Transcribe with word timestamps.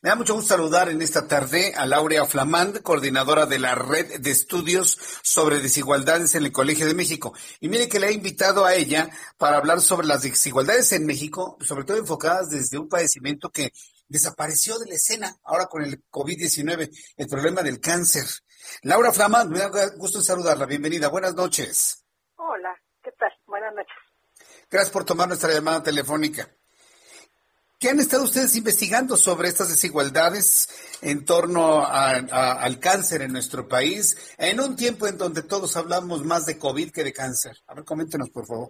Me 0.00 0.10
da 0.10 0.16
mucho 0.16 0.34
gusto 0.34 0.54
saludar 0.54 0.88
en 0.88 1.02
esta 1.02 1.26
tarde 1.26 1.74
a 1.76 1.86
Laurea 1.86 2.24
Flamand, 2.24 2.82
coordinadora 2.82 3.46
de 3.46 3.58
la 3.58 3.74
Red 3.74 4.20
de 4.20 4.30
Estudios 4.30 4.98
sobre 5.22 5.60
Desigualdades 5.60 6.34
en 6.34 6.44
el 6.44 6.52
Colegio 6.52 6.86
de 6.86 6.94
México. 6.94 7.34
Y 7.60 7.68
mire 7.68 7.88
que 7.88 8.00
le 8.00 8.08
he 8.08 8.12
invitado 8.12 8.64
a 8.64 8.74
ella 8.74 9.10
para 9.38 9.56
hablar 9.56 9.80
sobre 9.80 10.06
las 10.06 10.22
desigualdades 10.22 10.92
en 10.92 11.06
México, 11.06 11.56
sobre 11.60 11.84
todo 11.84 11.96
enfocadas 11.96 12.50
desde 12.50 12.78
un 12.78 12.88
padecimiento 12.88 13.50
que 13.50 13.72
desapareció 14.08 14.78
de 14.78 14.88
la 14.88 14.94
escena 14.94 15.36
ahora 15.42 15.66
con 15.66 15.82
el 15.82 16.04
COVID-19, 16.10 16.90
el 17.16 17.28
problema 17.28 17.62
del 17.62 17.80
cáncer. 17.80 18.26
Laura 18.82 19.12
Flamand, 19.12 19.50
me 19.50 19.58
da 19.58 19.88
gusto 19.96 20.20
saludarla. 20.20 20.66
Bienvenida. 20.66 21.08
Buenas 21.08 21.34
noches. 21.34 22.04
Hola, 22.36 22.74
¿qué 23.02 23.10
tal? 23.12 23.30
Buenas 23.46 23.74
noches. 23.74 23.96
Gracias 24.70 24.92
por 24.92 25.04
tomar 25.04 25.28
nuestra 25.28 25.52
llamada 25.52 25.82
telefónica. 25.82 26.48
¿Qué 27.82 27.90
han 27.90 27.98
estado 27.98 28.22
ustedes 28.22 28.56
investigando 28.56 29.16
sobre 29.16 29.48
estas 29.48 29.68
desigualdades 29.68 30.70
en 31.02 31.24
torno 31.24 31.82
a, 31.82 32.14
al 32.62 32.78
cáncer 32.78 33.22
en 33.22 33.32
nuestro 33.32 33.66
país, 33.66 34.14
en 34.38 34.60
un 34.60 34.76
tiempo 34.76 35.08
en 35.08 35.18
donde 35.18 35.42
todos 35.42 35.76
hablamos 35.76 36.24
más 36.24 36.46
de 36.46 36.60
COVID 36.60 36.92
que 36.92 37.02
de 37.02 37.12
cáncer? 37.12 37.56
A 37.66 37.74
ver, 37.74 37.84
coméntenos, 37.84 38.30
por 38.30 38.46
favor. 38.46 38.68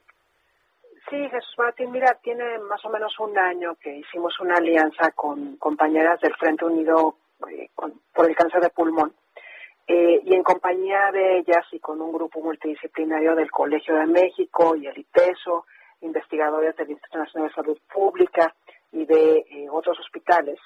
Sí, 1.10 1.28
Jesús 1.28 1.54
Martín, 1.58 1.92
mira, 1.92 2.18
tiene 2.22 2.58
más 2.60 2.82
o 2.86 2.88
menos 2.88 3.12
un 3.20 3.36
año 3.36 3.74
que 3.74 3.94
hicimos 3.98 4.32
una 4.40 4.56
alianza 4.56 5.10
con 5.10 5.58
compañeras 5.58 6.18
del 6.22 6.34
Frente 6.36 6.64
Unido 6.64 7.16
eh, 7.50 7.68
por 7.76 8.30
el 8.30 8.34
cáncer 8.34 8.62
de 8.62 8.70
pulmón. 8.70 9.12
Eh, 9.88 10.22
y 10.24 10.32
en 10.32 10.42
compañía 10.42 11.10
de 11.12 11.40
ellas 11.40 11.66
y 11.70 11.80
con 11.80 12.00
un 12.00 12.12
grupo 12.12 12.40
multidisciplinario 12.40 13.34
del 13.34 13.50
Colegio 13.50 13.94
de 13.94 14.06
México 14.06 14.74
y 14.74 14.86
el 14.86 14.96
ITESO, 14.96 15.66
investigadores 16.00 16.74
del 16.76 16.92
Instituto 16.92 17.18
Nacional 17.18 17.50
de 17.50 17.54
Salud 17.54 17.78
Pública, 17.92 18.54
de 19.12 19.44
eh, 19.50 19.68
otros 19.70 19.98
hospitales. 20.00 20.58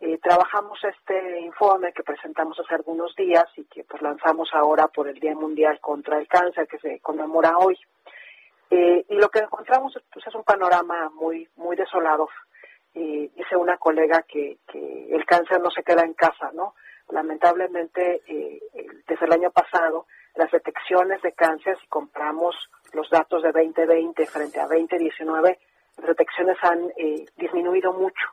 Eh, 0.00 0.18
trabajamos 0.22 0.78
este 0.84 1.40
informe 1.40 1.92
que 1.92 2.04
presentamos 2.04 2.58
hace 2.60 2.74
algunos 2.74 3.14
días 3.16 3.46
y 3.56 3.64
que 3.64 3.82
pues 3.82 4.00
lanzamos 4.00 4.48
ahora 4.52 4.86
por 4.86 5.08
el 5.08 5.18
Día 5.18 5.34
Mundial 5.34 5.80
contra 5.80 6.18
el 6.18 6.28
Cáncer 6.28 6.68
que 6.68 6.78
se 6.78 7.00
conmemora 7.00 7.58
hoy. 7.58 7.76
Eh, 8.70 9.04
y 9.08 9.14
lo 9.16 9.28
que 9.28 9.40
encontramos 9.40 9.98
pues, 10.12 10.26
es 10.26 10.34
un 10.34 10.44
panorama 10.44 11.10
muy 11.10 11.48
muy 11.56 11.74
desolado. 11.74 12.28
dice 12.94 13.56
una 13.56 13.76
colega 13.78 14.22
que, 14.22 14.58
el 15.16 15.24
cáncer 15.24 15.60
no 15.60 15.70
se 15.70 15.82
queda 15.82 16.02
en 16.04 16.14
casa, 16.14 16.50
¿no? 16.52 16.74
Lamentablemente, 17.10 18.22
desde 19.08 19.24
el 19.24 19.32
año 19.32 19.50
pasado, 19.50 20.06
las 20.34 20.50
detecciones 20.50 21.22
de 21.22 21.32
cáncer, 21.32 21.78
si 21.80 21.86
compramos 21.88 22.54
los 22.92 23.08
datos 23.08 23.42
de 23.42 23.52
2020 23.52 24.26
frente 24.26 24.60
a 24.60 24.66
2019, 24.66 25.58
las 26.08 26.16
detecciones 26.16 26.56
han 26.62 26.90
eh, 26.96 27.26
disminuido 27.36 27.92
mucho. 27.92 28.26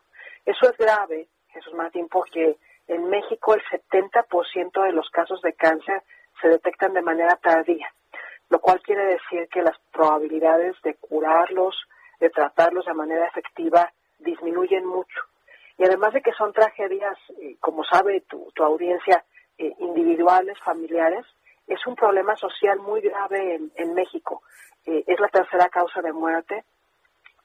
Eso 0.46 0.70
es 0.70 0.78
grave, 0.78 1.28
Jesús 1.50 1.74
Martín, 1.74 2.08
porque 2.10 2.56
en 2.88 3.10
México 3.10 3.54
el 3.54 3.62
70% 3.64 4.84
de 4.84 4.94
los 4.94 5.10
casos 5.10 5.42
de 5.42 5.54
cáncer 5.54 6.02
se 6.42 6.48
detectan 6.48 6.94
de 6.94 7.02
manera 7.02 7.36
tardía, 7.36 7.92
lo 8.50 8.60
cual 8.60 8.82
quiere 8.82 9.06
decir 9.06 9.50
que 9.50 9.62
las 9.62 9.78
probabilidades 9.92 10.76
de 10.84 10.96
curarlos, 10.96 11.76
de 12.20 12.30
tratarlos 12.30 12.86
de 12.86 12.94
manera 12.94 13.28
efectiva, 13.28 13.92
disminuyen 14.20 14.86
mucho. 14.86 15.22
Y 15.78 15.84
además 15.84 16.14
de 16.14 16.22
que 16.22 16.32
son 16.32 16.54
tragedias, 16.54 17.18
eh, 17.42 17.58
como 17.60 17.84
sabe 17.84 18.22
tu, 18.22 18.52
tu 18.54 18.64
audiencia, 18.64 19.26
eh, 19.58 19.74
individuales, 19.80 20.58
familiares, 20.64 21.26
es 21.68 21.86
un 21.88 21.96
problema 21.96 22.38
social 22.38 22.80
muy 22.80 23.02
grave 23.02 23.56
en, 23.56 23.72
en 23.76 23.94
México. 23.94 24.44
Eh, 24.86 25.04
es 25.08 25.20
la 25.20 25.28
tercera 25.28 25.68
causa 25.68 26.02
de 26.02 26.14
muerte 26.14 26.64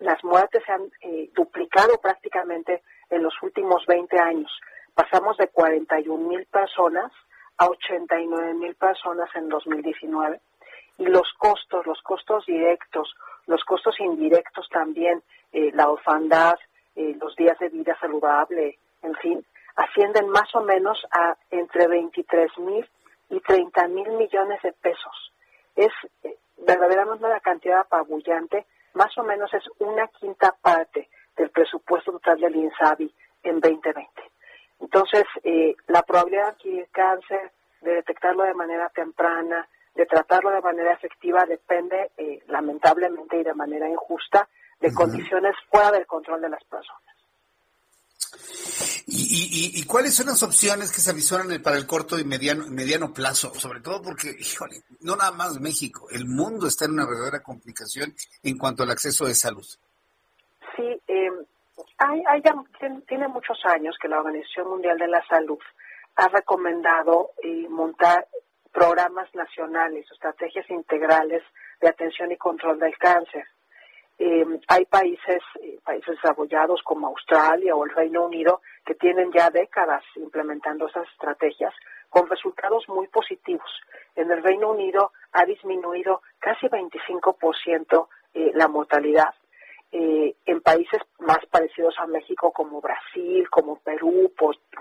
las 0.00 0.22
muertes 0.25 0.62
se 0.65 0.72
han 0.72 0.91
eh, 1.03 1.31
duplicado 1.34 1.99
prácticamente 1.99 2.83
en 3.11 3.22
los 3.22 3.34
últimos 3.43 3.84
20 3.87 4.19
años. 4.19 4.50
Pasamos 4.94 5.37
de 5.37 5.49
41 5.49 6.28
mil 6.28 6.47
personas 6.47 7.12
a 7.59 7.66
89 7.69 8.55
mil 8.55 8.75
personas 8.75 9.28
en 9.34 9.49
2019. 9.49 10.41
Y 10.99 11.05
los 11.05 11.31
costos, 11.39 11.87
los 11.87 12.00
costos 12.03 12.44
directos, 12.47 13.15
los 13.47 13.62
costos 13.65 13.99
indirectos 14.00 14.69
también, 14.71 15.22
eh, 15.53 15.71
la 15.75 15.91
orfandad, 15.91 16.56
eh, 16.97 17.16
los 17.21 17.37
días 17.37 17.59
de 17.59 17.69
vida 17.69 17.97
saludable, 18.00 18.78
en 19.03 19.15
fin, 19.16 19.44
ascienden 19.77 20.28
más 20.28 20.55
o 20.55 20.62
menos 20.62 20.99
a 21.10 21.37
entre 21.50 21.87
23 21.87 22.59
mil 22.59 22.89
y 23.28 23.41
30 23.41 23.89
mil 23.89 24.10
millones 24.12 24.60
de 24.62 24.72
pesos. 24.72 25.33
Es 25.77 25.93
eh, 26.25 26.37
verdaderamente 26.59 27.25
una 27.25 27.41
cantidad 27.41 27.81
apabullante 27.81 28.66
más 28.95 29.17
o 29.19 29.23
menos 29.23 29.53
es 29.55 29.65
una 29.78 30.09
quinta 30.09 30.55
parte 30.61 31.09
del 31.37 31.51
presupuesto 31.51 32.12
total 32.12 32.41
del 32.41 32.56
INSABI 32.56 33.15
en 33.43 33.61
2020. 33.61 34.23
Entonces, 34.81 35.25
eh, 35.45 35.75
la 35.89 36.03
probabilidad 36.03 36.45
de 36.45 36.51
adquirir 36.51 36.89
cáncer, 36.91 37.53
de 37.81 37.95
detectarlo 37.95 38.45
de 38.45 38.55
manera 38.55 38.89
temprana, 38.91 39.69
de 39.95 40.06
tratarlo 40.06 40.51
de 40.51 40.61
manera 40.61 40.93
efectiva, 40.93 41.45
depende, 41.47 42.11
eh, 42.17 42.43
lamentablemente 42.49 43.39
y 43.39 43.43
de 43.43 43.55
manera 43.55 43.89
injusta, 43.89 44.49
de 44.81 44.93
condiciones 44.95 45.55
fuera 45.71 45.93
del 45.93 46.07
control 46.07 46.41
de 46.41 46.49
las 46.49 46.65
personas. 46.65 47.11
¿Y, 49.06 49.72
y, 49.77 49.81
y 49.81 49.84
cuáles 49.84 50.15
son 50.15 50.27
las 50.27 50.43
opciones 50.43 50.93
que 50.93 51.00
se 51.00 51.11
avisoran 51.11 51.62
para 51.62 51.77
el 51.77 51.87
corto 51.87 52.19
y 52.19 52.25
mediano, 52.25 52.66
mediano 52.69 53.12
plazo? 53.12 53.53
Sobre 53.55 53.81
todo 53.81 54.03
porque, 54.03 54.37
híjole, 54.38 54.83
no 55.00 55.16
nada 55.16 55.33
más 55.33 55.61
México, 55.61 56.09
el 56.11 56.27
mundo 56.27 56.66
está 56.66 56.84
en 56.84 56.93
una 56.93 57.06
verdadera 57.06 57.43
complicación 57.43 58.15
en 58.43 58.59
cuanto 58.59 58.83
al 58.83 58.91
acceso 58.91 59.27
de 59.27 59.34
salud. 59.34 59.66
Sí, 60.77 61.03
eh, 61.09 61.31
hay, 61.99 62.22
hay 62.28 62.43
tiene 63.06 63.28
muchos 63.28 63.59
años 63.65 63.97
que 64.00 64.09
la 64.09 64.19
Organización 64.19 64.69
Mundial 64.69 64.99
de 64.99 65.09
la 65.09 65.25
Salud 65.27 65.59
ha 66.16 66.28
recomendado 66.28 67.31
eh, 67.43 67.66
montar 67.69 68.27
programas 68.72 69.28
nacionales, 69.34 70.06
estrategias 70.12 70.69
integrales 70.71 71.43
de 71.81 71.89
atención 71.89 72.31
y 72.33 72.37
control 72.37 72.78
del 72.78 72.97
cáncer. 72.99 73.44
Eh, 74.23 74.45
hay 74.69 74.85
países, 74.85 75.43
eh, 75.63 75.79
países 75.83 76.15
desarrollados 76.17 76.83
como 76.83 77.07
Australia 77.07 77.75
o 77.75 77.87
el 77.87 77.91
Reino 77.91 78.27
Unido 78.27 78.61
que 78.85 78.95
tienen 78.95 79.33
ya 79.33 79.49
décadas 79.49 80.05
implementando 80.15 80.89
esas 80.89 81.09
estrategias 81.09 81.73
con 82.11 82.29
resultados 82.29 82.87
muy 82.91 83.09
positivos. 83.09 83.71
En 84.15 84.31
el 84.31 84.43
Reino 84.43 84.73
Unido 84.73 85.13
ha 85.33 85.47
disminuido 85.47 86.21
casi 86.39 86.67
25% 86.67 88.09
eh, 88.35 88.53
la 88.55 88.69
mortalidad. 88.69 89.33
Eh, 89.91 90.35
en 90.45 90.61
países 90.61 91.01
más 91.21 91.41
parecidos 91.51 91.95
a 91.99 92.07
México 92.07 92.53
como 92.53 92.83
Brasil, 92.83 93.49
como 93.49 93.77
Perú, 93.77 94.31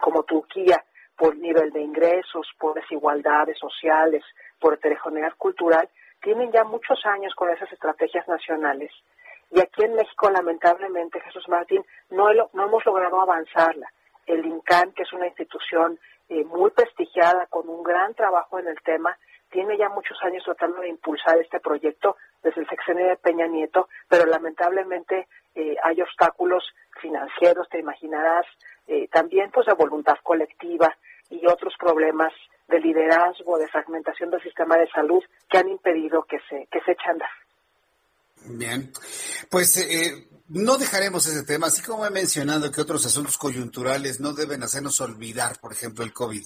como 0.02 0.24
Turquía, 0.24 0.84
por 1.16 1.38
nivel 1.38 1.72
de 1.72 1.82
ingresos, 1.82 2.46
por 2.60 2.74
desigualdades 2.74 3.58
sociales, 3.58 4.22
por 4.60 4.74
heterogeneidad 4.74 5.34
cultural, 5.38 5.88
tienen 6.22 6.52
ya 6.52 6.66
muchos 6.66 7.06
años 7.06 7.34
con 7.36 7.50
esas 7.50 7.72
estrategias 7.72 8.28
nacionales 8.28 8.92
y 9.52 9.60
aquí 9.60 9.84
en 9.84 9.96
México, 9.96 10.30
lamentablemente, 10.30 11.20
Jesús 11.22 11.48
Martín, 11.48 11.84
no, 12.12 12.28
no 12.54 12.66
hemos 12.66 12.86
logrado 12.86 13.22
avanzarla. 13.22 13.92
El 14.26 14.46
INCAN, 14.46 14.92
que 14.94 15.04
es 15.04 15.14
una 15.14 15.28
institución 15.28 16.00
eh, 16.30 16.44
muy 16.44 16.70
prestigiada, 16.72 17.48
con 17.48 17.68
un 17.68 17.82
gran 17.84 18.14
trabajo 18.14 18.60
en 18.60 18.68
el 18.68 18.80
tema, 18.82 19.18
tiene 19.50 19.78
ya 19.78 19.90
muchos 19.90 20.18
años 20.22 20.44
tratando 20.46 20.82
de 20.82 20.90
impulsar 20.90 21.38
este 21.40 21.60
proyecto 21.60 22.18
desde 22.44 22.62
el 22.62 22.70
sexenio 22.70 23.08
de 23.08 23.18
Peña 23.18 23.48
Nieto, 23.48 23.90
pero 24.08 24.26
lamentablemente 24.26 25.28
eh, 25.56 25.76
hay 25.84 26.02
obstáculos 26.02 26.64
financieros, 27.02 27.68
te 27.70 27.80
imaginarás, 27.80 28.46
eh, 28.88 29.08
también 29.08 29.50
pues 29.52 29.66
de 29.66 29.74
voluntad 29.74 30.18
colectiva 30.22 30.96
y 31.32 31.46
otros 31.48 31.74
problemas 31.80 32.34
de 32.68 32.80
liderazgo, 32.80 33.58
de 33.58 33.68
fragmentación 33.68 34.30
del 34.30 34.44
sistema 34.44 34.78
de 34.78 34.88
salud 34.92 35.24
que 35.50 35.58
han 35.58 35.70
impedido 35.70 36.24
que 36.24 36.40
se, 36.48 36.68
que 36.68 36.82
se 36.82 36.92
a. 36.92 37.30
Bien, 38.46 38.92
pues 39.50 39.78
eh, 39.78 40.29
no 40.50 40.78
dejaremos 40.78 41.28
ese 41.28 41.46
tema, 41.46 41.68
así 41.68 41.84
como 41.84 42.08
he 42.08 42.10
mencionado 42.10 42.72
que 42.72 42.82
otros 42.82 43.06
asuntos 43.06 43.38
coyunturales 43.38 44.20
no 44.20 44.34
deben 44.34 44.64
hacernos 44.64 45.00
olvidar, 45.00 45.60
por 45.62 45.72
ejemplo, 45.72 46.04
el 46.04 46.12
COVID. 46.12 46.44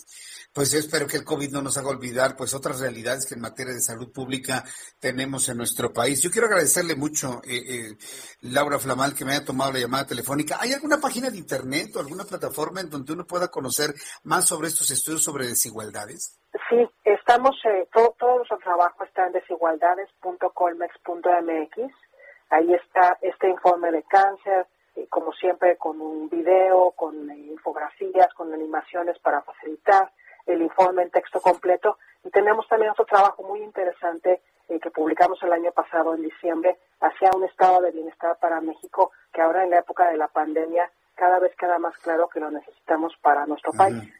Pues 0.53 0.71
yo 0.71 0.79
espero 0.79 1.07
que 1.07 1.15
el 1.15 1.23
COVID 1.23 1.51
no 1.51 1.61
nos 1.61 1.77
haga 1.77 1.88
olvidar 1.88 2.35
pues 2.35 2.53
otras 2.53 2.81
realidades 2.81 3.25
que 3.25 3.35
en 3.35 3.41
materia 3.41 3.73
de 3.73 3.79
salud 3.79 4.11
pública 4.11 4.65
tenemos 5.00 5.47
en 5.47 5.55
nuestro 5.57 5.94
país. 5.94 6.21
Yo 6.21 6.29
quiero 6.29 6.47
agradecerle 6.47 6.95
mucho, 6.95 7.41
eh, 7.45 7.63
eh, 7.65 7.95
Laura 8.41 8.77
Flamal, 8.77 9.15
que 9.15 9.23
me 9.23 9.31
haya 9.31 9.45
tomado 9.45 9.71
la 9.71 9.79
llamada 9.79 10.05
telefónica. 10.05 10.57
¿Hay 10.59 10.73
alguna 10.73 10.97
página 10.97 11.29
de 11.29 11.38
internet 11.38 11.95
o 11.95 12.01
alguna 12.01 12.25
plataforma 12.25 12.81
en 12.81 12.89
donde 12.89 13.13
uno 13.13 13.25
pueda 13.25 13.47
conocer 13.47 13.94
más 14.23 14.45
sobre 14.45 14.67
estos 14.67 14.91
estudios 14.91 15.23
sobre 15.23 15.47
desigualdades? 15.47 16.38
Sí, 16.69 16.85
estamos, 17.05 17.55
eh, 17.63 17.88
todo, 17.94 18.13
todo 18.19 18.35
nuestro 18.38 18.57
trabajo 18.57 19.05
está 19.05 19.27
en 19.27 19.31
desigualdades.colmex.mx 19.31 22.12
Ahí 22.53 22.71
está 22.71 23.17
este 23.19 23.50
informe 23.50 23.91
de 23.91 24.03
cáncer, 24.03 24.67
como 25.09 25.33
siempre 25.33 25.75
con 25.75 26.00
un 26.00 26.29
video, 26.29 26.91
con 26.91 27.15
infografías, 27.31 28.31
con 28.35 28.53
animaciones 28.53 29.17
para 29.19 29.41
facilitar 29.41 30.11
el 30.45 30.61
informe 30.61 31.01
en 31.01 31.09
texto 31.09 31.41
completo. 31.41 31.97
Y 32.23 32.29
tenemos 32.29 32.67
también 32.67 32.91
otro 32.91 33.05
trabajo 33.05 33.41
muy 33.41 33.63
interesante 33.63 34.44
eh, 34.69 34.79
que 34.79 34.91
publicamos 34.91 35.41
el 35.41 35.51
año 35.51 35.71
pasado, 35.71 36.13
en 36.13 36.21
diciembre, 36.21 36.77
hacia 37.01 37.31
un 37.35 37.44
estado 37.44 37.81
de 37.81 37.89
bienestar 37.89 38.38
para 38.39 38.61
México, 38.61 39.11
que 39.33 39.41
ahora 39.41 39.63
en 39.63 39.71
la 39.71 39.79
época 39.79 40.11
de 40.11 40.17
la 40.17 40.27
pandemia 40.27 40.91
cada 41.15 41.39
vez 41.39 41.55
queda 41.55 41.79
más 41.79 41.97
claro 41.97 42.29
que 42.29 42.39
lo 42.39 42.51
necesitamos 42.51 43.15
para 43.19 43.47
nuestro 43.47 43.73
país. 43.73 44.13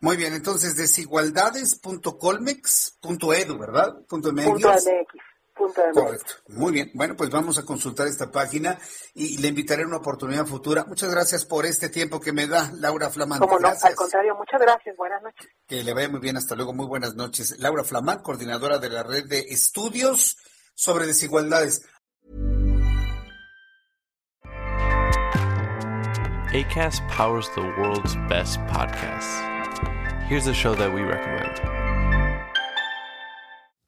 Muy 0.00 0.16
bien, 0.16 0.32
entonces 0.34 0.76
desigualdades.colmex.edu, 0.76 3.58
¿verdad? 3.58 3.96
Punto 4.08 4.32
MX. 4.32 4.64
Correcto. 5.92 6.34
Muy 6.48 6.72
bien. 6.72 6.90
Bueno, 6.94 7.16
pues 7.16 7.30
vamos 7.30 7.58
a 7.58 7.64
consultar 7.64 8.06
esta 8.06 8.30
página 8.30 8.78
y 9.14 9.38
le 9.38 9.48
invitaré 9.48 9.82
a 9.82 9.86
una 9.86 9.98
oportunidad 9.98 10.46
futura. 10.46 10.84
Muchas 10.84 11.10
gracias 11.10 11.44
por 11.44 11.66
este 11.66 11.88
tiempo 11.88 12.20
que 12.20 12.32
me 12.32 12.46
da, 12.46 12.70
Laura 12.74 13.10
Flamán. 13.10 13.40
Como 13.40 13.58
no, 13.58 13.68
al 13.68 13.94
contrario, 13.94 14.34
muchas 14.36 14.60
gracias. 14.60 14.96
Buenas 14.96 15.22
noches. 15.22 15.48
Que 15.66 15.82
le 15.82 15.92
vaya 15.94 16.08
muy 16.08 16.20
bien. 16.20 16.36
Hasta 16.36 16.54
luego. 16.54 16.72
Muy 16.72 16.86
buenas 16.86 17.14
noches. 17.14 17.58
Laura 17.58 17.84
Flamán, 17.84 18.22
coordinadora 18.22 18.78
de 18.78 18.88
la 18.88 19.02
red 19.02 19.26
de 19.26 19.40
estudios 19.50 20.36
sobre 20.74 21.06
desigualdades. 21.06 21.82
ACAST 26.52 27.02
powers 27.08 27.48
the 27.54 27.62
world's 27.78 28.14
best 28.28 28.60
podcasts. 28.66 29.40
Here's 30.28 30.46
a 30.46 30.54
show 30.54 30.74
that 30.74 30.92
we 30.92 31.00
recommend. 31.00 31.81